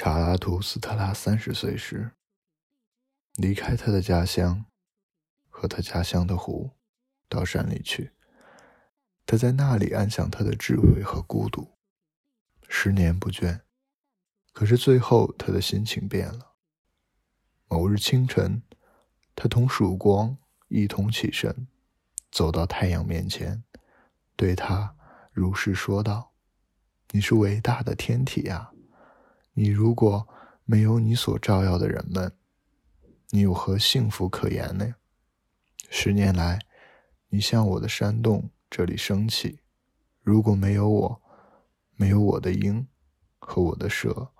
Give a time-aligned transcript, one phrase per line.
[0.00, 2.12] 查拉图斯特拉三十岁时，
[3.34, 4.64] 离开他的家乡
[5.48, 6.70] 和他家乡的湖，
[7.28, 8.12] 到山里去。
[9.26, 11.72] 他在那里安享他的智慧和孤独，
[12.68, 13.62] 十年不倦。
[14.52, 16.52] 可是最后，他的心情变了。
[17.66, 18.62] 某日清晨，
[19.34, 20.38] 他同曙光
[20.68, 21.66] 一同起身，
[22.30, 23.64] 走到太阳面前，
[24.36, 24.94] 对他
[25.32, 26.34] 如是说道
[27.10, 28.70] ：“你是伟大的天体呀！”
[29.58, 30.28] 你如果
[30.64, 32.32] 没有你所照耀的人们，
[33.30, 34.94] 你有何幸福可言呢？
[35.90, 36.60] 十年来，
[37.30, 39.58] 你向我的山洞这里升起，
[40.22, 41.22] 如果没有我，
[41.96, 42.86] 没有我的鹰
[43.40, 44.30] 和我的蛇，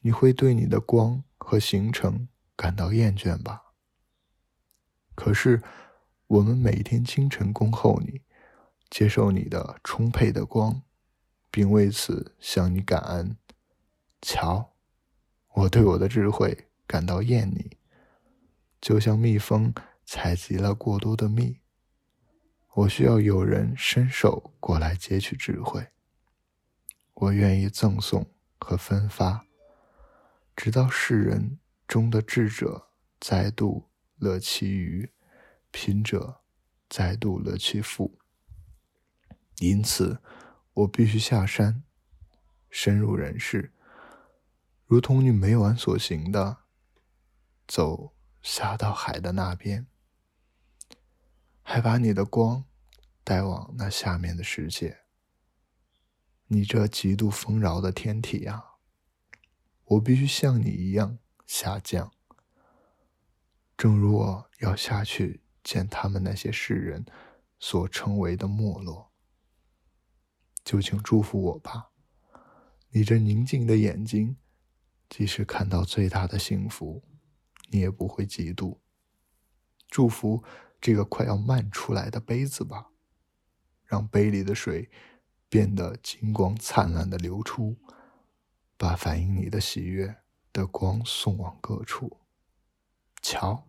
[0.00, 2.26] 你会对你的光和行程
[2.56, 3.74] 感到厌倦吧？
[5.14, 5.62] 可是，
[6.28, 8.22] 我们每天清晨恭候你，
[8.88, 10.80] 接受你的充沛的光，
[11.50, 13.36] 并为此向你感恩。
[14.22, 14.74] 瞧，
[15.54, 17.78] 我对我的智慧感到厌腻，
[18.80, 19.72] 就像蜜蜂
[20.04, 21.58] 采集了过多的蜜。
[22.74, 25.88] 我需要有人伸手过来接取智慧。
[27.14, 28.26] 我愿意赠送
[28.58, 29.44] 和分发，
[30.54, 31.58] 直到世人
[31.88, 35.10] 中的智者再度乐其余，
[35.70, 36.40] 贫者
[36.88, 38.18] 再度乐其富。
[39.58, 40.22] 因此，
[40.72, 41.82] 我必须下山，
[42.70, 43.72] 深入人世。
[44.90, 46.64] 如同你每晚所行的
[47.68, 49.86] 走下到海的那边，
[51.62, 52.64] 还把你的光
[53.22, 55.02] 带往那下面的世界。
[56.48, 58.64] 你这极度丰饶的天体呀，
[59.84, 62.10] 我必须像你一样下降。
[63.76, 67.06] 正如我要下去见他们那些世人
[67.60, 69.12] 所称为的没落，
[70.64, 71.92] 就请祝福我吧。
[72.88, 74.36] 你这宁静的眼睛。
[75.10, 77.02] 即使看到最大的幸福，
[77.68, 78.78] 你也不会嫉妒。
[79.88, 80.42] 祝福
[80.80, 82.92] 这个快要漫出来的杯子吧，
[83.84, 84.88] 让杯里的水
[85.48, 87.76] 变得金光灿烂的流出，
[88.78, 92.18] 把反映你的喜悦的光送往各处。
[93.20, 93.66] 瞧，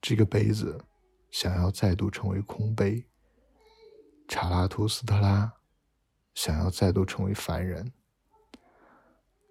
[0.00, 0.82] 这个杯子
[1.30, 3.06] 想要再度成为空杯，
[4.26, 5.52] 查拉图斯特拉
[6.34, 7.92] 想要再度成为凡人。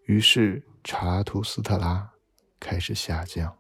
[0.08, 2.10] 于是，查图斯特拉
[2.62, 3.54] 开始下降。